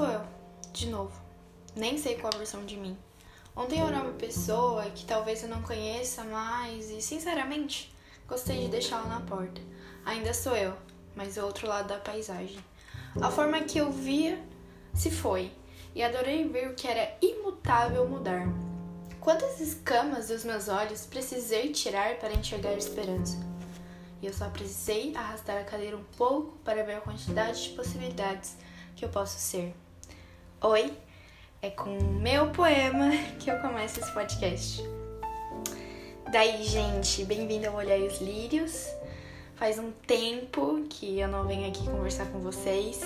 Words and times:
sou 0.00 0.08
eu, 0.08 0.22
de 0.72 0.86
novo. 0.86 1.12
Nem 1.76 1.98
sei 1.98 2.16
qual 2.16 2.32
a 2.34 2.38
versão 2.38 2.64
de 2.64 2.74
mim. 2.74 2.96
Ontem 3.54 3.80
eu 3.80 3.86
era 3.86 3.98
uma 3.98 4.14
pessoa 4.14 4.84
que 4.84 5.04
talvez 5.04 5.42
eu 5.42 5.48
não 5.50 5.60
conheça 5.60 6.24
mais 6.24 6.88
e, 6.88 7.02
sinceramente, 7.02 7.94
gostei 8.26 8.60
de 8.60 8.68
deixá-la 8.68 9.04
na 9.04 9.20
porta. 9.20 9.60
Ainda 10.06 10.32
sou 10.32 10.56
eu, 10.56 10.72
mas 11.14 11.34
do 11.34 11.44
outro 11.44 11.68
lado 11.68 11.88
da 11.88 11.98
paisagem. 11.98 12.58
A 13.20 13.30
forma 13.30 13.60
que 13.60 13.76
eu 13.76 13.92
via 13.92 14.42
se 14.94 15.10
foi 15.10 15.52
e 15.94 16.02
adorei 16.02 16.48
ver 16.48 16.70
o 16.70 16.74
que 16.74 16.88
era 16.88 17.14
imutável 17.20 18.08
mudar. 18.08 18.48
Quantas 19.20 19.60
escamas 19.60 20.28
dos 20.28 20.44
meus 20.44 20.68
olhos 20.68 21.04
precisei 21.04 21.72
tirar 21.72 22.14
para 22.14 22.32
enxergar 22.32 22.72
esperança? 22.72 23.36
E 24.22 24.26
eu 24.26 24.32
só 24.32 24.48
precisei 24.48 25.14
arrastar 25.14 25.58
a 25.58 25.64
cadeira 25.64 25.94
um 25.94 26.04
pouco 26.16 26.56
para 26.64 26.82
ver 26.84 26.94
a 26.94 27.00
quantidade 27.02 27.64
de 27.64 27.76
possibilidades 27.76 28.56
que 28.96 29.04
eu 29.04 29.10
posso 29.10 29.38
ser. 29.38 29.74
Oi, 30.62 30.92
é 31.62 31.70
com 31.70 31.96
o 31.96 32.20
meu 32.20 32.50
poema 32.50 33.12
que 33.38 33.50
eu 33.50 33.58
começo 33.60 33.98
esse 33.98 34.12
podcast. 34.12 34.84
Daí, 36.30 36.62
gente, 36.64 37.24
bem-vindo 37.24 37.66
ao 37.66 37.76
Olhar 37.76 37.98
os 38.00 38.20
Lírios. 38.20 38.86
Faz 39.56 39.78
um 39.78 39.90
tempo 40.06 40.84
que 40.90 41.18
eu 41.18 41.28
não 41.28 41.46
venho 41.46 41.66
aqui 41.66 41.82
conversar 41.86 42.26
com 42.26 42.40
vocês, 42.40 43.00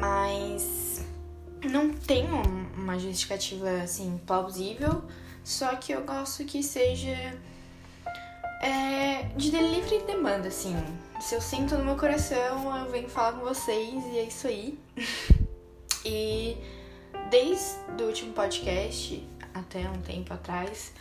mas 0.00 1.04
não 1.70 1.92
tenho 1.92 2.42
uma 2.76 2.98
justificativa 2.98 3.70
assim 3.84 4.20
plausível, 4.26 5.04
só 5.44 5.76
que 5.76 5.92
eu 5.92 6.02
gosto 6.02 6.44
que 6.44 6.64
seja 6.64 7.38
é, 8.60 9.22
de 9.36 9.52
livre 9.52 10.00
demanda, 10.00 10.48
assim. 10.48 10.74
Se 11.20 11.36
eu 11.36 11.40
sinto 11.40 11.78
no 11.78 11.84
meu 11.84 11.96
coração, 11.96 12.76
eu 12.76 12.90
venho 12.90 13.08
falar 13.08 13.34
com 13.34 13.44
vocês 13.44 14.04
e 14.06 14.18
é 14.18 14.24
isso 14.24 14.48
aí. 14.48 14.76
e 16.06 16.56
desde 17.30 18.00
o 18.00 18.06
último 18.06 18.32
podcast, 18.32 19.28
até 19.52 19.80
um 19.90 20.00
tempo 20.02 20.32
atrás, 20.32 20.92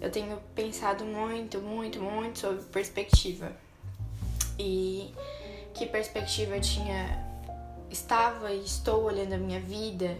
eu 0.00 0.10
tenho 0.10 0.38
pensado 0.54 1.04
muito, 1.04 1.60
muito, 1.60 2.00
muito 2.00 2.38
sobre 2.38 2.62
perspectiva. 2.62 3.52
E 4.58 5.12
que 5.74 5.84
perspectiva 5.84 6.56
eu 6.56 6.60
tinha, 6.62 7.22
estava 7.90 8.50
e 8.50 8.64
estou 8.64 9.04
olhando 9.04 9.34
a 9.34 9.38
minha 9.38 9.60
vida, 9.60 10.16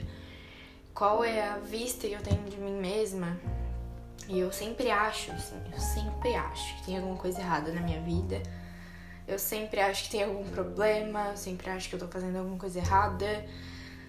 qual 0.93 1.25
é 1.25 1.49
a 1.49 1.57
vista 1.57 2.07
que 2.07 2.13
eu 2.13 2.23
tenho 2.23 2.45
de 2.45 2.59
mim 2.59 2.79
mesma 2.79 3.41
e 4.29 4.39
eu 4.39 4.53
sempre 4.53 4.91
acho, 4.91 5.33
assim, 5.33 5.57
eu 5.73 5.81
sempre 5.81 6.35
acho 6.35 6.77
que 6.77 6.87
tem 6.87 6.99
alguma 6.99 7.17
coisa 7.17 7.41
errada 7.41 7.73
na 7.73 7.81
minha 7.81 8.01
vida. 8.03 8.43
Eu 9.27 9.39
sempre 9.39 9.81
acho 9.81 10.05
que 10.05 10.11
tem 10.11 10.25
algum 10.25 10.45
problema, 10.51 11.29
eu 11.31 11.37
sempre 11.37 11.71
acho 11.71 11.89
que 11.89 11.95
eu 11.95 11.99
tô 11.99 12.09
fazendo 12.09 12.37
alguma 12.37 12.59
coisa 12.59 12.79
errada. 12.79 13.47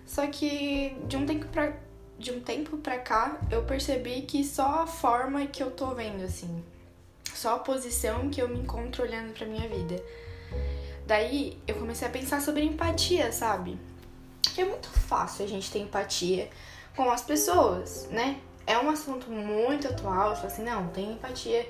Só 0.08 0.25
que 0.25 0.97
de 1.08 1.16
um 1.16 1.25
tempo 1.27 1.45
pra, 1.47 1.73
de 2.17 2.31
um 2.31 2.39
tempo 2.39 2.77
pra 2.77 2.97
cá, 2.97 3.39
eu 3.52 3.63
percebi 3.63 4.23
que 4.23 4.44
só 4.44 4.81
a 4.81 4.88
forma 4.88 5.45
que 5.45 5.61
eu 5.61 5.69
tô 5.69 5.94
vendo, 5.94 6.23
assim. 6.23 6.63
Só 7.31 7.58
a 7.58 7.59
posição 7.59 8.30
que 8.30 8.41
eu 8.41 8.50
me 8.50 8.59
encontro 8.59 9.03
olhando 9.03 9.33
pra 9.33 9.45
minha 9.45 9.69
vida. 9.69 10.03
Daí 11.05 11.61
eu 11.67 11.75
comecei 11.75 12.08
a 12.08 12.11
pensar 12.11 12.41
sobre 12.41 12.63
empatia, 12.63 13.31
sabe? 13.31 13.78
Que 14.41 14.61
é 14.61 14.66
muito 14.66 14.89
fácil 14.89 15.45
a 15.45 15.47
gente 15.47 15.72
ter 15.72 15.80
empatia 15.80 16.50
com 16.95 17.11
as 17.11 17.22
pessoas, 17.22 18.08
né? 18.09 18.41
é 18.67 18.78
um 18.78 18.89
assunto 18.89 19.31
muito 19.31 19.88
atual, 19.88 20.35
tipo 20.35 20.45
assim, 20.45 20.63
não, 20.63 20.89
tem 20.89 21.13
empatia 21.13 21.67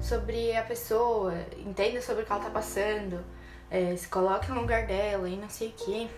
sobre 0.00 0.56
a 0.56 0.62
pessoa, 0.62 1.34
entenda 1.58 2.00
sobre 2.00 2.22
o 2.22 2.26
que 2.26 2.32
ela 2.32 2.42
tá 2.42 2.50
passando, 2.50 3.22
é, 3.70 3.94
se 3.94 4.08
coloque 4.08 4.50
no 4.50 4.62
lugar 4.62 4.86
dela 4.86 5.28
e 5.28 5.36
não 5.36 5.50
sei 5.50 5.68
o 5.68 5.72
que. 5.72 6.10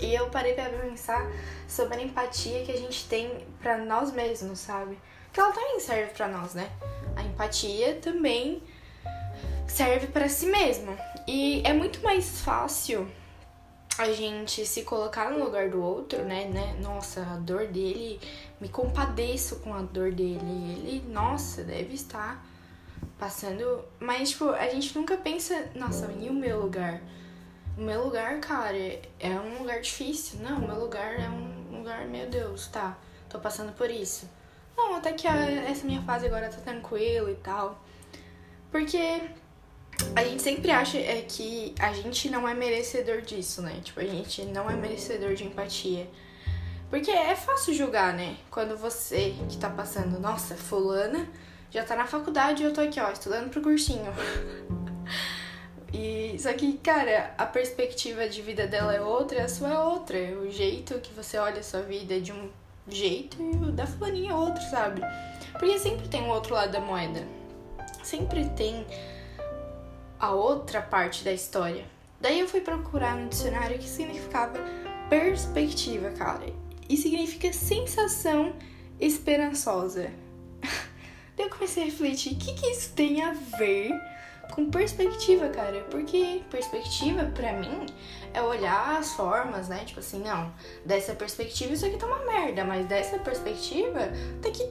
E 0.00 0.14
eu 0.14 0.28
parei 0.28 0.54
pra 0.54 0.68
pensar 0.68 1.30
sobre 1.68 1.98
a 1.98 2.02
empatia 2.02 2.64
que 2.64 2.72
a 2.72 2.76
gente 2.76 3.08
tem 3.08 3.46
para 3.60 3.78
nós 3.78 4.12
mesmos, 4.12 4.58
sabe? 4.58 4.98
Que 5.32 5.40
ela 5.40 5.52
também 5.52 5.80
serve 5.80 6.12
para 6.12 6.28
nós, 6.28 6.54
né? 6.54 6.70
A 7.16 7.22
empatia 7.22 7.96
também 8.00 8.62
serve 9.66 10.06
para 10.08 10.28
si 10.28 10.46
mesmo. 10.46 10.96
E 11.26 11.62
é 11.64 11.72
muito 11.72 12.02
mais 12.02 12.40
fácil 12.40 13.08
a 13.96 14.12
gente 14.12 14.66
se 14.66 14.82
colocar 14.82 15.30
no 15.30 15.44
lugar 15.44 15.70
do 15.70 15.82
outro, 15.82 16.24
né, 16.24 16.46
né? 16.46 16.76
Nossa, 16.80 17.22
a 17.22 17.36
dor 17.36 17.68
dele, 17.68 18.20
me 18.60 18.68
compadeço 18.68 19.56
com 19.56 19.72
a 19.72 19.82
dor 19.82 20.12
dele. 20.12 20.40
Ele, 20.40 21.04
nossa, 21.08 21.62
deve 21.62 21.94
estar 21.94 22.44
passando. 23.18 23.84
Mas, 24.00 24.30
tipo, 24.30 24.48
a 24.50 24.68
gente 24.68 24.96
nunca 24.98 25.16
pensa, 25.16 25.70
nossa, 25.74 26.12
e 26.20 26.28
o 26.28 26.32
meu 26.32 26.60
lugar? 26.60 27.00
O 27.76 27.80
meu 27.80 28.04
lugar, 28.04 28.38
cara, 28.40 28.76
é 28.76 29.30
um 29.30 29.58
lugar 29.58 29.80
difícil. 29.80 30.38
Não, 30.40 30.58
o 30.58 30.66
meu 30.66 30.78
lugar 30.78 31.18
é 31.18 31.28
um 31.28 31.78
lugar, 31.78 32.06
meu 32.06 32.28
Deus, 32.28 32.68
tá, 32.68 32.96
tô 33.28 33.38
passando 33.38 33.72
por 33.72 33.90
isso. 33.90 34.28
Não, 34.76 34.96
até 34.96 35.12
que 35.12 35.26
a, 35.26 35.36
essa 35.68 35.84
minha 35.84 36.02
fase 36.02 36.26
agora 36.26 36.48
tá 36.48 36.58
tranquila 36.58 37.30
e 37.30 37.36
tal. 37.36 37.82
Porque 38.70 39.22
a 40.14 40.24
gente 40.24 40.42
sempre 40.42 40.70
acha 40.70 40.98
é, 40.98 41.22
que 41.22 41.74
a 41.78 41.92
gente 41.92 42.30
não 42.30 42.48
é 42.48 42.54
merecedor 42.54 43.22
disso, 43.22 43.62
né? 43.62 43.80
Tipo, 43.82 44.00
a 44.00 44.04
gente 44.04 44.44
não 44.46 44.70
é 44.70 44.74
merecedor 44.74 45.34
de 45.34 45.44
empatia. 45.44 46.08
Porque 46.90 47.10
é 47.10 47.34
fácil 47.34 47.74
julgar, 47.74 48.12
né? 48.12 48.36
Quando 48.50 48.76
você 48.76 49.34
que 49.48 49.56
tá 49.56 49.68
passando, 49.68 50.20
nossa, 50.20 50.54
fulana 50.54 51.28
já 51.70 51.84
tá 51.84 51.96
na 51.96 52.06
faculdade 52.06 52.62
e 52.62 52.66
eu 52.66 52.72
tô 52.72 52.80
aqui, 52.80 53.00
ó, 53.00 53.10
estudando 53.10 53.50
pro 53.50 53.60
cursinho. 53.60 54.12
e 55.94 56.36
só 56.40 56.52
que, 56.52 56.76
cara, 56.78 57.32
a 57.38 57.46
perspectiva 57.46 58.28
de 58.28 58.42
vida 58.42 58.66
dela 58.66 58.92
é 58.92 59.00
outra, 59.00 59.44
a 59.44 59.48
sua 59.48 59.68
é 59.68 59.78
outra. 59.78 60.18
O 60.40 60.50
jeito 60.50 60.98
que 60.98 61.14
você 61.14 61.38
olha 61.38 61.60
a 61.60 61.62
sua 61.62 61.82
vida 61.82 62.16
é 62.16 62.18
de 62.18 62.32
um 62.32 62.50
jeito 62.88 63.40
e 63.40 63.64
o 63.64 63.70
da 63.70 63.86
fulaninha 63.86 64.32
é 64.32 64.34
outro, 64.34 64.60
sabe? 64.64 65.02
Porque 65.52 65.78
sempre 65.78 66.08
tem 66.08 66.20
um 66.20 66.30
outro 66.30 66.52
lado 66.52 66.72
da 66.72 66.80
moeda. 66.80 67.24
Sempre 68.02 68.48
tem 68.50 68.84
a 70.18 70.32
outra 70.32 70.82
parte 70.82 71.22
da 71.22 71.32
história. 71.32 71.84
Daí 72.20 72.40
eu 72.40 72.48
fui 72.48 72.60
procurar 72.60 73.14
no 73.16 73.28
dicionário 73.28 73.76
o 73.76 73.78
que 73.78 73.88
significava 73.88 74.58
perspectiva, 75.08 76.10
cara. 76.10 76.46
E 76.88 76.96
significa 76.96 77.52
sensação 77.52 78.52
esperançosa. 78.98 80.10
Daí 81.36 81.46
eu 81.46 81.50
comecei 81.50 81.84
a 81.84 81.86
refletir, 81.86 82.32
o 82.32 82.36
que, 82.36 82.52
que 82.52 82.66
isso 82.66 82.92
tem 82.94 83.22
a 83.22 83.32
ver 83.32 83.92
com 84.52 84.70
perspectiva, 84.70 85.48
cara? 85.48 85.80
Porque 85.90 86.42
perspectiva, 86.50 87.24
para 87.26 87.52
mim, 87.54 87.86
é 88.32 88.42
olhar 88.42 88.98
as 88.98 89.12
formas, 89.12 89.68
né? 89.68 89.84
Tipo 89.84 90.00
assim, 90.00 90.20
não, 90.20 90.52
dessa 90.84 91.14
perspectiva 91.14 91.72
isso 91.72 91.86
aqui 91.86 91.96
tá 91.96 92.06
uma 92.06 92.24
merda, 92.24 92.64
mas 92.64 92.86
dessa 92.86 93.18
perspectiva, 93.18 94.10
tá 94.42 94.50
que, 94.50 94.64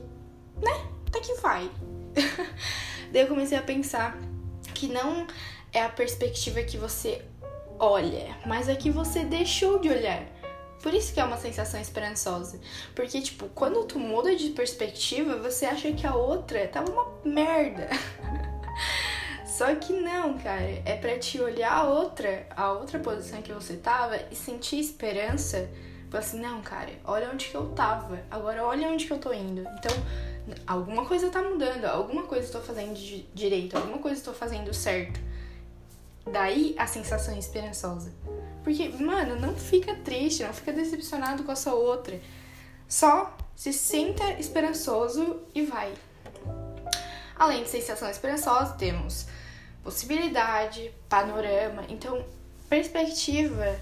né? 0.61 0.87
Tá 1.11 1.19
que 1.19 1.33
vai. 1.35 1.69
Daí 3.11 3.21
eu 3.21 3.27
comecei 3.27 3.57
a 3.57 3.61
pensar 3.61 4.17
que 4.73 4.87
não 4.87 5.27
é 5.71 5.81
a 5.81 5.89
perspectiva 5.89 6.61
que 6.63 6.77
você 6.77 7.23
olha, 7.79 8.35
mas 8.45 8.69
é 8.69 8.75
que 8.75 8.89
você 8.89 9.23
deixou 9.23 9.79
de 9.79 9.89
olhar. 9.89 10.23
Por 10.81 10.93
isso 10.93 11.13
que 11.13 11.19
é 11.19 11.23
uma 11.23 11.37
sensação 11.37 11.79
esperançosa. 11.79 12.59
Porque, 12.93 13.21
tipo, 13.21 13.47
quando 13.55 13.85
tu 13.85 13.97
muda 13.97 14.35
de 14.35 14.49
perspectiva, 14.49 15.37
você 15.37 15.65
acha 15.65 15.93
que 15.93 16.05
a 16.05 16.13
outra 16.13 16.67
tava 16.67 16.91
uma 16.91 17.05
merda. 17.23 17.89
Só 19.57 19.75
que 19.75 19.93
não, 19.93 20.35
cara. 20.39 20.81
É 20.83 20.97
para 20.99 21.19
te 21.19 21.39
olhar 21.39 21.71
a 21.71 21.83
outra, 21.83 22.47
a 22.55 22.71
outra 22.71 22.97
posição 22.97 23.39
que 23.39 23.53
você 23.53 23.77
tava 23.77 24.19
e 24.31 24.35
sentir 24.35 24.79
esperança. 24.79 25.69
Falar 26.09 26.23
assim, 26.23 26.39
não, 26.39 26.59
cara, 26.63 26.89
olha 27.05 27.29
onde 27.31 27.45
que 27.45 27.55
eu 27.55 27.69
tava. 27.69 28.19
Agora 28.31 28.65
olha 28.65 28.87
onde 28.87 29.05
que 29.05 29.13
eu 29.13 29.19
tô 29.19 29.31
indo. 29.31 29.61
Então, 29.61 29.91
alguma 30.65 31.05
coisa 31.05 31.29
tá 31.29 31.39
mudando, 31.43 31.85
alguma 31.85 32.23
coisa 32.23 32.47
eu 32.47 32.51
tô 32.51 32.61
fazendo 32.61 32.95
direito, 33.33 33.77
alguma 33.77 33.99
coisa 33.99 34.21
eu 34.21 34.25
tô 34.25 34.33
fazendo 34.33 34.73
certo. 34.73 35.19
Daí 36.31 36.73
a 36.75 36.87
sensação 36.87 37.37
esperançosa. 37.37 38.11
Porque, 38.63 38.89
mano, 38.89 39.39
não 39.39 39.55
fica 39.55 39.93
triste, 39.97 40.41
não 40.41 40.53
fica 40.53 40.73
decepcionado 40.73 41.43
com 41.43 41.51
a 41.51 41.55
sua 41.55 41.75
outra. 41.75 42.19
Só 42.87 43.37
se 43.55 43.71
sinta 43.71 44.31
esperançoso 44.39 45.41
e 45.53 45.61
vai. 45.61 45.93
Além 47.35 47.63
de 47.63 47.69
sensação 47.69 48.09
esperançosa, 48.09 48.73
temos 48.73 49.27
possibilidade, 49.83 50.91
panorama. 51.09 51.83
Então, 51.89 52.25
perspectiva 52.69 53.79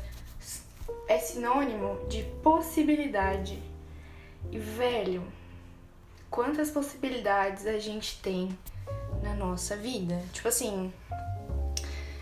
é 1.07 1.17
sinônimo 1.19 2.07
de 2.09 2.23
possibilidade. 2.43 3.61
E, 4.51 4.57
velho, 4.57 5.23
quantas 6.29 6.71
possibilidades 6.71 7.67
a 7.67 7.77
gente 7.77 8.19
tem 8.21 8.57
na 9.21 9.35
nossa 9.35 9.77
vida? 9.77 10.21
Tipo 10.33 10.47
assim, 10.47 10.91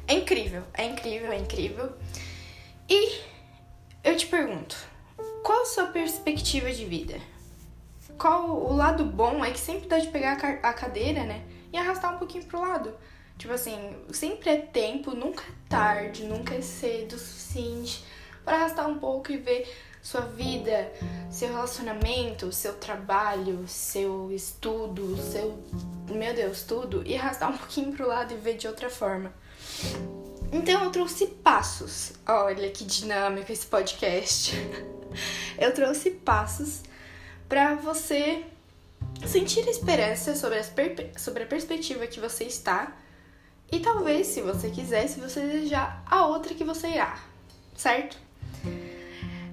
é 0.07 0.13
incrível, 0.13 0.63
é 0.73 0.85
incrível, 0.85 1.31
é 1.31 1.37
incrível. 1.37 1.93
E 2.89 3.21
eu 4.03 4.17
te 4.17 4.25
pergunto, 4.27 4.75
qual 5.43 5.61
a 5.61 5.65
sua 5.65 5.85
perspectiva 5.87 6.71
de 6.71 6.83
vida? 6.85 7.19
Qual 8.17 8.49
o 8.49 8.75
lado 8.75 9.05
bom 9.05 9.45
é 9.45 9.51
que 9.51 9.59
sempre 9.59 9.87
dá 9.87 9.97
de 9.97 10.07
pegar 10.07 10.33
a 10.33 10.73
cadeira, 10.73 11.23
né? 11.23 11.45
E 11.71 11.77
arrastar 11.77 12.13
um 12.15 12.17
pouquinho 12.17 12.43
pro 12.45 12.59
lado. 12.59 12.93
Tipo 13.39 13.53
assim, 13.53 13.95
sempre 14.11 14.49
é 14.49 14.57
tempo, 14.57 15.15
nunca 15.15 15.43
é 15.43 15.69
tarde, 15.69 16.25
nunca 16.25 16.53
é 16.53 16.61
cedo 16.61 17.13
o 17.13 17.17
suficiente 17.17 18.03
para 18.43 18.57
arrastar 18.57 18.85
um 18.85 18.99
pouco 18.99 19.31
e 19.31 19.37
ver 19.37 19.73
sua 20.01 20.21
vida, 20.21 20.91
seu 21.31 21.47
relacionamento, 21.47 22.51
seu 22.51 22.73
trabalho, 22.73 23.65
seu 23.65 24.29
estudo, 24.29 25.15
seu. 25.17 25.57
Meu 26.09 26.33
Deus, 26.33 26.63
tudo 26.63 27.01
e 27.07 27.15
arrastar 27.15 27.49
um 27.49 27.57
pouquinho 27.57 27.93
pro 27.93 28.09
lado 28.09 28.33
e 28.33 28.37
ver 28.37 28.57
de 28.57 28.67
outra 28.67 28.89
forma. 28.89 29.33
Então 30.51 30.83
eu 30.83 30.91
trouxe 30.91 31.27
passos. 31.27 32.11
Olha 32.27 32.69
que 32.69 32.83
dinâmico 32.83 33.53
esse 33.53 33.65
podcast. 33.65 34.53
eu 35.57 35.73
trouxe 35.73 36.11
passos 36.11 36.81
para 37.47 37.75
você 37.75 38.43
sentir 39.25 39.65
esperança 39.65 40.35
sobre, 40.35 40.61
sobre 41.17 41.43
a 41.43 41.47
perspectiva 41.47 42.05
que 42.05 42.19
você 42.19 42.43
está 42.43 42.97
e 43.71 43.79
talvez, 43.79 44.27
se 44.27 44.41
você 44.41 44.69
quiser, 44.69 45.07
se 45.07 45.19
você 45.19 45.41
desejar, 45.41 46.03
a 46.05 46.25
outra 46.25 46.53
que 46.53 46.63
você 46.63 46.87
irá, 46.87 47.19
certo? 47.75 48.17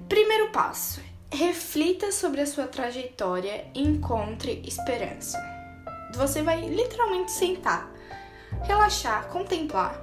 Primeiro 0.09 0.51
passo: 0.51 1.01
reflita 1.31 2.11
sobre 2.11 2.41
a 2.41 2.47
sua 2.47 2.67
trajetória 2.67 3.67
e 3.75 3.81
encontre 3.81 4.63
esperança. 4.65 5.37
Você 6.15 6.41
vai 6.41 6.61
literalmente 6.67 7.31
sentar, 7.31 7.91
relaxar, 8.63 9.27
contemplar 9.27 10.01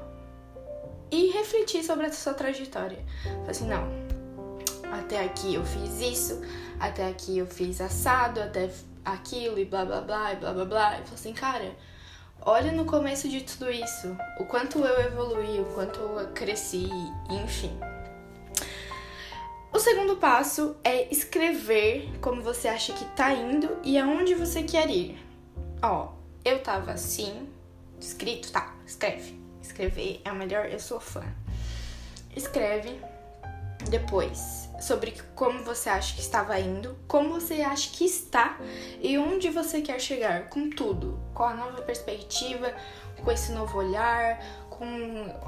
e 1.10 1.30
refletir 1.32 1.82
sobre 1.82 2.06
a 2.06 2.12
sua 2.12 2.34
trajetória. 2.34 2.98
Fala 3.24 3.50
assim, 3.50 3.66
não, 3.66 3.88
até 4.92 5.24
aqui 5.24 5.54
eu 5.54 5.64
fiz 5.64 6.00
isso, 6.00 6.40
até 6.78 7.08
aqui 7.08 7.38
eu 7.38 7.46
fiz 7.46 7.80
assado, 7.80 8.40
até 8.40 8.70
aquilo 9.04 9.58
e 9.58 9.64
blá 9.64 9.84
blá 9.84 10.00
blá 10.00 10.32
e 10.32 10.36
blá 10.36 10.52
blá 10.52 10.64
blá. 10.64 10.94
E 10.94 11.02
fala 11.02 11.14
assim, 11.14 11.32
cara, 11.32 11.74
olha 12.40 12.72
no 12.72 12.84
começo 12.84 13.28
de 13.28 13.42
tudo 13.42 13.70
isso, 13.70 14.16
o 14.38 14.44
quanto 14.44 14.78
eu 14.78 15.00
evoluí, 15.00 15.60
o 15.60 15.66
quanto 15.74 16.00
eu 16.00 16.28
cresci, 16.32 16.88
enfim. 17.30 17.78
O 19.72 19.78
segundo 19.80 20.16
passo 20.16 20.76
é 20.84 21.12
escrever 21.12 22.08
como 22.20 22.42
você 22.42 22.68
acha 22.68 22.92
que 22.92 23.04
tá 23.16 23.32
indo 23.32 23.76
e 23.82 23.98
aonde 23.98 24.34
você 24.34 24.62
quer 24.62 24.88
ir. 24.88 25.18
Ó, 25.82 26.12
eu 26.44 26.62
tava 26.62 26.92
assim, 26.92 27.48
escrito, 28.00 28.52
tá, 28.52 28.74
escreve. 28.86 29.42
Escrever 29.60 30.20
é 30.24 30.30
o 30.30 30.36
melhor, 30.36 30.66
eu 30.66 30.78
sou 30.78 31.00
fã. 31.00 31.24
Escreve 32.36 33.00
depois 33.90 34.63
sobre 34.80 35.12
como 35.34 35.62
você 35.64 35.88
acha 35.88 36.14
que 36.14 36.20
estava 36.20 36.58
indo, 36.58 36.96
como 37.06 37.40
você 37.40 37.62
acha 37.62 37.90
que 37.90 38.04
está 38.04 38.58
e 39.00 39.16
onde 39.16 39.50
você 39.50 39.80
quer 39.80 40.00
chegar 40.00 40.48
com 40.48 40.68
tudo, 40.70 41.20
com 41.32 41.44
a 41.44 41.54
nova 41.54 41.82
perspectiva, 41.82 42.74
com 43.22 43.30
esse 43.30 43.52
novo 43.52 43.78
olhar, 43.78 44.38
com 44.68 44.86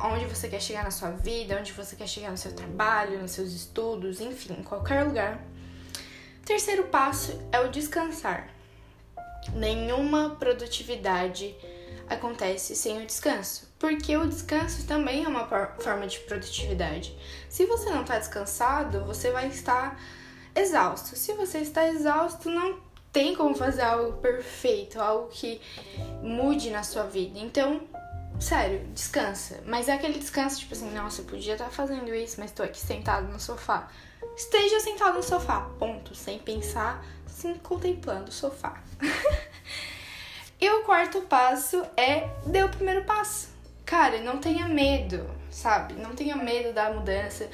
onde 0.05 0.25
você 0.27 0.49
quer 0.49 0.61
chegar 0.61 0.85
na 0.85 0.91
sua 0.91 1.11
vida, 1.11 1.59
onde 1.59 1.73
você 1.73 1.97
quer 1.97 2.07
chegar 2.07 2.31
no 2.31 2.39
seu 2.39 2.53
trabalho, 2.53 3.21
nos 3.21 3.33
seus 3.33 3.53
estudos, 3.53 4.21
enfim, 4.21 4.55
em 4.61 4.63
qualquer 4.63 5.05
lugar. 5.05 5.43
Terceiro 6.45 6.85
passo 6.85 7.41
é 7.51 7.61
o 7.61 7.69
descansar. 7.69 8.49
Nenhuma 9.53 10.37
produtividade 10.37 11.55
acontece 12.09 12.75
sem 12.77 13.03
o 13.03 13.07
descanso, 13.07 13.73
porque 13.79 14.17
o 14.17 14.27
descanso 14.27 14.87
também 14.87 15.25
é 15.25 15.29
uma 15.29 15.47
forma 15.79 16.07
de 16.07 16.19
produtividade. 16.21 17.17
Se 17.49 17.67
você 17.67 17.91
não 17.91 18.03
está 18.03 18.19
descansado, 18.19 19.05
você 19.05 19.31
vai 19.31 19.49
estar 19.49 20.01
exausto. 20.55 21.17
Se 21.17 21.33
você 21.35 21.59
está 21.59 21.87
exausto, 21.89 22.49
não 22.51 22.81
tem 23.13 23.35
como 23.35 23.55
fazer 23.55 23.83
algo 23.83 24.19
perfeito, 24.19 25.01
algo 25.01 25.29
que 25.29 25.61
mude 26.23 26.71
na 26.71 26.83
sua 26.83 27.05
vida. 27.05 27.39
Então, 27.39 27.81
sério, 28.39 28.87
descansa. 28.93 29.63
Mas 29.67 29.89
é 29.89 29.95
aquele 29.95 30.19
descanso 30.19 30.59
tipo 30.59 30.75
assim, 30.75 30.91
nossa, 30.93 31.23
eu 31.23 31.25
podia 31.25 31.55
estar 31.55 31.71
fazendo 31.71 32.15
isso, 32.15 32.39
mas 32.39 32.51
estou 32.51 32.65
aqui 32.65 32.79
sentado 32.79 33.29
no 33.29 33.41
sofá. 33.41 33.89
Esteja 34.37 34.81
sentado 34.81 35.17
no 35.17 35.23
sofá, 35.23 35.63
ponto, 35.79 36.15
sem 36.15 36.39
pensar, 36.39 37.03
assim, 37.25 37.55
contemplando 37.55 38.29
o 38.29 38.33
sofá. 38.33 38.83
E 40.59 40.71
o 40.71 40.85
quarto 40.85 41.21
passo 41.23 41.85
é 41.97 42.31
dê 42.47 42.63
o 42.63 42.69
primeiro 42.71 43.05
passo. 43.05 43.49
Cara, 43.85 44.21
não 44.21 44.39
tenha 44.39 44.67
medo, 44.67 45.29
sabe? 45.51 45.95
Não 45.95 46.15
tenha 46.15 46.35
medo 46.35 46.73
da 46.73 46.91
mudança. 46.91 47.51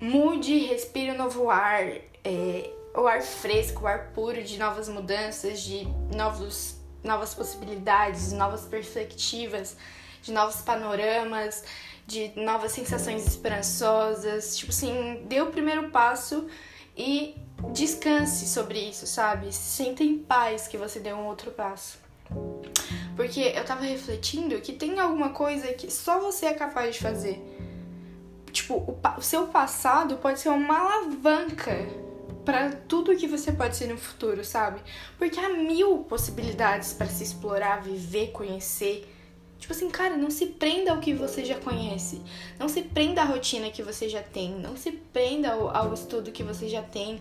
Mude, 0.00 0.66
respire 0.66 1.10
o 1.10 1.14
um 1.14 1.16
novo 1.16 1.48
ar, 1.48 1.82
é, 2.24 2.70
o 2.94 3.06
ar 3.06 3.22
fresco, 3.22 3.84
o 3.84 3.86
ar 3.86 4.08
puro 4.08 4.42
de 4.42 4.58
novas 4.58 4.88
mudanças, 4.88 5.60
de 5.60 5.86
novos, 6.14 6.76
novas 7.04 7.34
possibilidades, 7.34 8.32
novas 8.32 8.62
perspectivas, 8.62 9.76
de 10.20 10.32
novos 10.32 10.60
panoramas, 10.62 11.62
de 12.04 12.32
novas 12.34 12.72
sensações 12.72 13.26
esperançosas. 13.26 14.56
Tipo 14.56 14.72
assim, 14.72 15.24
dê 15.28 15.40
o 15.40 15.46
primeiro 15.46 15.90
passo 15.90 16.48
e 16.96 17.36
descanse 17.72 18.48
sobre 18.48 18.80
isso, 18.80 19.06
sabe? 19.06 19.52
Sinta 19.52 20.02
em 20.02 20.18
paz 20.18 20.66
que 20.66 20.76
você 20.76 20.98
deu 20.98 21.16
um 21.16 21.26
outro 21.26 21.52
passo. 21.52 22.07
Porque 23.16 23.40
eu 23.40 23.64
tava 23.64 23.82
refletindo 23.82 24.60
que 24.60 24.72
tem 24.72 24.98
alguma 25.00 25.30
coisa 25.30 25.72
que 25.72 25.90
só 25.90 26.20
você 26.20 26.46
é 26.46 26.54
capaz 26.54 26.94
de 26.94 27.02
fazer. 27.02 27.42
Tipo, 28.52 28.74
o, 28.74 28.98
o 29.16 29.20
seu 29.22 29.48
passado 29.48 30.16
pode 30.18 30.40
ser 30.40 30.50
uma 30.50 30.78
alavanca 30.78 31.86
para 32.44 32.70
tudo 32.70 33.16
que 33.16 33.26
você 33.26 33.52
pode 33.52 33.76
ser 33.76 33.88
no 33.88 33.98
futuro, 33.98 34.44
sabe? 34.44 34.80
Porque 35.18 35.38
há 35.38 35.50
mil 35.50 35.98
possibilidades 36.04 36.92
para 36.92 37.06
se 37.06 37.22
explorar, 37.22 37.82
viver, 37.82 38.30
conhecer. 38.30 39.12
Tipo 39.58 39.72
assim, 39.72 39.90
cara, 39.90 40.16
não 40.16 40.30
se 40.30 40.46
prenda 40.46 40.92
ao 40.92 40.98
que 40.98 41.12
você 41.12 41.44
já 41.44 41.56
conhece. 41.56 42.22
Não 42.58 42.68
se 42.68 42.82
prenda 42.82 43.22
à 43.22 43.24
rotina 43.24 43.70
que 43.70 43.82
você 43.82 44.08
já 44.08 44.22
tem. 44.22 44.52
Não 44.52 44.76
se 44.76 44.92
prenda 44.92 45.52
ao, 45.52 45.76
ao 45.76 45.92
estudo 45.92 46.30
que 46.30 46.42
você 46.42 46.68
já 46.68 46.82
tem. 46.82 47.20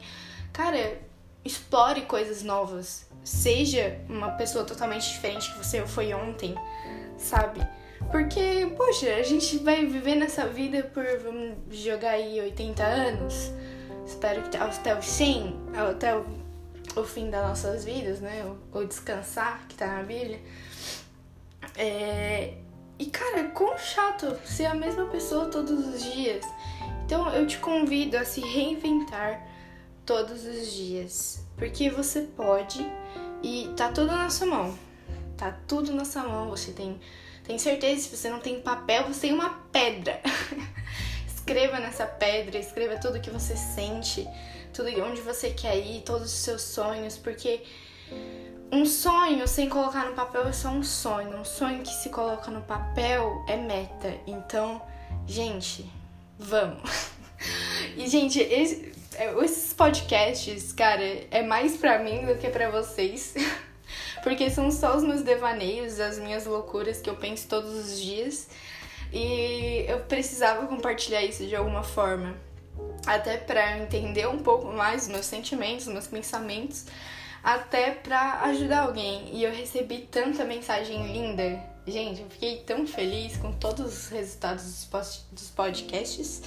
Cara, 0.54 1.02
explore 1.44 2.02
coisas 2.02 2.44
novas 2.44 3.07
seja 3.24 4.00
uma 4.08 4.32
pessoa 4.32 4.64
totalmente 4.64 5.10
diferente 5.10 5.52
que 5.52 5.58
você 5.58 5.86
foi 5.86 6.14
ontem, 6.14 6.56
sabe? 7.18 7.66
Porque, 8.12 8.72
poxa, 8.78 9.16
a 9.16 9.24
gente 9.24 9.58
vai 9.58 9.86
viver 9.86 10.16
nessa 10.16 10.48
vida 10.48 10.84
por, 10.84 11.06
vamos 11.24 11.58
jogar 11.72 12.12
aí 12.12 12.40
80 12.40 12.84
anos, 12.84 13.52
espero 14.06 14.44
que 14.44 14.56
até 14.56 14.98
os 14.98 15.06
100, 15.06 15.56
até 15.90 16.16
o, 16.16 16.26
o 16.96 17.04
fim 17.04 17.30
das 17.30 17.46
nossas 17.48 17.84
vidas, 17.84 18.22
né? 18.22 18.46
Ou, 18.72 18.86
descansar, 18.86 19.66
que 19.68 19.76
tá 19.76 19.88
na 19.88 20.04
Bíblia. 20.04 20.40
É, 21.76 22.54
e, 22.98 23.06
cara, 23.08 23.46
quão 23.50 23.78
chato 23.78 24.38
ser 24.46 24.66
a 24.66 24.74
mesma 24.74 25.06
pessoa 25.08 25.48
todos 25.48 25.88
os 25.88 26.02
dias. 26.14 26.46
Então, 27.06 27.30
eu 27.34 27.46
te 27.46 27.58
convido 27.58 28.18
a 28.18 28.26
se 28.26 28.42
reinventar 28.42 29.46
todos 30.06 30.46
os 30.46 30.72
dias, 30.72 31.46
porque 31.58 31.90
você 31.90 32.22
pode 32.22 32.86
e 33.44 33.74
tá 33.76 33.92
tudo 33.92 34.08
na 34.08 34.30
sua 34.30 34.48
mão. 34.48 34.78
Tá 35.36 35.58
tudo 35.68 35.92
na 35.94 36.06
sua 36.06 36.24
mão. 36.24 36.50
Você 36.50 36.72
tem, 36.72 37.00
tem 37.44 37.58
certeza, 37.58 38.04
se 38.04 38.16
você 38.16 38.30
não 38.30 38.40
tem 38.40 38.62
papel, 38.62 39.06
você 39.08 39.22
tem 39.22 39.34
uma 39.34 39.50
pedra. 39.72 40.22
escreva 41.28 41.80
nessa 41.80 42.06
pedra, 42.06 42.58
escreva 42.58 42.98
tudo 42.98 43.20
que 43.20 43.30
você 43.30 43.56
sente, 43.56 44.28
tudo 44.74 44.90
onde 45.02 45.22
você 45.22 45.50
quer 45.52 45.78
ir, 45.78 46.02
todos 46.02 46.28
os 46.28 46.40
seus 46.40 46.62
sonhos, 46.62 47.18
porque 47.18 47.64
um 48.72 48.86
sonho 48.86 49.48
sem 49.48 49.70
colocar 49.70 50.06
no 50.06 50.14
papel 50.14 50.46
é 50.48 50.52
só 50.52 50.70
um 50.70 50.84
sonho. 50.84 51.38
Um 51.38 51.46
sonho 51.46 51.84
que 51.84 51.94
se 51.94 52.10
coloca 52.10 52.52
no 52.52 52.62
papel 52.62 53.44
é 53.48 53.56
meta. 53.56 54.14
Então, 54.28 54.82
gente, 55.26 55.90
vamos. 56.38 57.18
E, 57.96 58.08
gente, 58.08 58.40
esse, 58.40 58.92
esses 59.44 59.74
podcasts, 59.74 60.72
cara, 60.74 61.04
é 61.32 61.42
mais 61.42 61.78
pra 61.78 62.00
mim 62.00 62.26
do 62.26 62.36
que 62.36 62.50
pra 62.50 62.70
vocês. 62.70 63.34
Porque 64.24 64.50
são 64.50 64.70
só 64.70 64.96
os 64.96 65.04
meus 65.04 65.22
devaneios, 65.22 66.00
as 66.00 66.20
minhas 66.20 66.46
loucuras 66.46 67.00
que 67.02 67.10
eu 67.10 67.16
penso 67.16 67.48
todos 67.48 67.74
os 67.74 68.02
dias. 68.02 68.48
E 69.12 69.86
eu 69.88 70.00
precisava 70.02 70.68
compartilhar 70.68 71.24
isso 71.24 71.46
de 71.46 71.56
alguma 71.56 71.84
forma. 71.84 72.36
Até 73.06 73.38
pra 73.38 73.78
entender 73.80 74.28
um 74.28 74.40
pouco 74.40 74.68
mais 74.68 75.04
os 75.04 75.08
meus 75.08 75.26
sentimentos, 75.26 75.88
os 75.88 75.94
meus 75.94 76.08
pensamentos. 76.08 76.86
Até 77.44 77.92
pra 77.92 78.42
ajudar 78.44 78.82
alguém. 78.82 79.30
E 79.34 79.44
eu 79.44 79.52
recebi 79.52 80.00
tanta 80.12 80.44
mensagem 80.44 81.12
linda. 81.12 81.64
Gente, 81.86 82.22
eu 82.22 82.30
fiquei 82.30 82.58
tão 82.58 82.86
feliz 82.86 83.38
com 83.38 83.54
todos 83.54 83.86
os 83.86 84.10
resultados 84.10 84.90
dos 85.32 85.50
podcasts. 85.52 86.42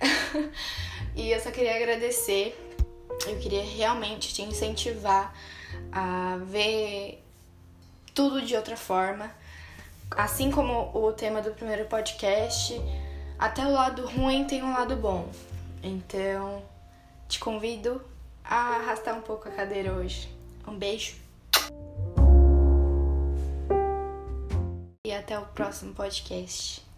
e 1.14 1.30
eu 1.30 1.40
só 1.40 1.50
queria 1.50 1.76
agradecer. 1.76 2.58
Eu 3.26 3.38
queria 3.38 3.62
realmente 3.62 4.34
te 4.34 4.42
incentivar 4.42 5.34
a 5.90 6.38
ver 6.44 7.22
tudo 8.14 8.42
de 8.42 8.56
outra 8.56 8.76
forma. 8.76 9.30
Assim 10.10 10.50
como 10.50 10.90
o 10.94 11.12
tema 11.12 11.40
do 11.40 11.52
primeiro 11.52 11.86
podcast, 11.86 12.80
até 13.38 13.64
o 13.64 13.72
lado 13.72 14.06
ruim 14.06 14.44
tem 14.44 14.62
um 14.62 14.72
lado 14.72 14.96
bom. 14.96 15.28
Então, 15.82 16.62
te 17.28 17.38
convido 17.38 18.02
a 18.44 18.76
arrastar 18.76 19.16
um 19.16 19.22
pouco 19.22 19.48
a 19.48 19.52
cadeira 19.52 19.92
hoje. 19.92 20.28
Um 20.66 20.76
beijo. 20.76 21.16
E 25.06 25.12
até 25.12 25.38
o 25.38 25.46
próximo 25.46 25.94
podcast. 25.94 26.91